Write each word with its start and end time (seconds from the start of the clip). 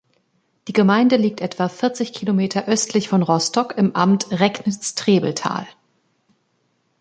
Die 0.67 0.73
Gemeinde 0.73 1.15
liegt 1.15 1.41
etwa 1.41 1.69
vierzig 1.69 2.11
Kilometer 2.11 2.65
östlich 2.65 3.07
von 3.07 3.21
Rostock 3.21 3.77
im 3.77 3.95
Amt 3.95 4.31
Recknitz-Trebeltal. 4.31 5.67